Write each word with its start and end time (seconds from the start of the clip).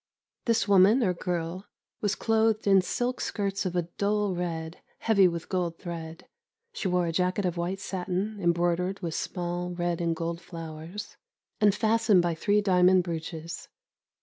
This 0.45 0.67
woman, 0.67 1.03
or 1.03 1.13
girl, 1.13 1.67
was 2.01 2.15
clothed 2.15 2.65
in 2.65 2.81
silk 2.81 3.21
skirts 3.21 3.67
of 3.67 3.75
a 3.75 3.83
dull 3.83 4.33
red, 4.33 4.79
heavy 4.97 5.27
with 5.27 5.47
gold 5.47 5.77
thread; 5.77 6.27
she 6.73 6.87
wore 6.87 7.05
a 7.05 7.11
jacket 7.11 7.45
of 7.45 7.55
white 7.55 7.79
satin, 7.79 8.39
embroidered 8.41 9.01
with 9.01 9.13
small 9.13 9.69
red 9.75 10.01
and 10.01 10.15
gold 10.15 10.41
flowers, 10.41 11.17
and 11.59 11.75
fastened 11.75 12.23
by 12.23 12.33
three 12.33 12.61
diamond 12.61 13.03
brooches. 13.03 13.67